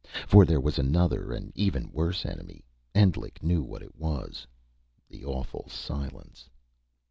For 0.25 0.45
there 0.45 0.59
was 0.59 0.79
another 0.79 1.31
and 1.31 1.51
even 1.55 1.91
worse 1.91 2.25
enemy. 2.25 2.65
Endlich 2.95 3.43
knew 3.43 3.61
what 3.61 3.83
it 3.83 3.95
was 3.95 4.47
The 5.07 5.23
awful 5.23 5.69
silence. 5.69 6.49